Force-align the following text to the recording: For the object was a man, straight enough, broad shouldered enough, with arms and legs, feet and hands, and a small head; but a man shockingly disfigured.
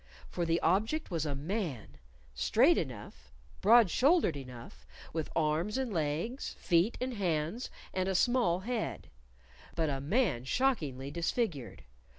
For 0.31 0.47
the 0.47 0.59
object 0.61 1.11
was 1.11 1.27
a 1.27 1.35
man, 1.35 1.99
straight 2.33 2.75
enough, 2.79 3.31
broad 3.61 3.91
shouldered 3.91 4.35
enough, 4.35 4.83
with 5.13 5.29
arms 5.35 5.77
and 5.77 5.93
legs, 5.93 6.55
feet 6.57 6.97
and 6.99 7.13
hands, 7.13 7.69
and 7.93 8.09
a 8.09 8.15
small 8.15 8.61
head; 8.61 9.11
but 9.75 9.91
a 9.91 10.01
man 10.01 10.43
shockingly 10.43 11.11
disfigured. 11.11 11.83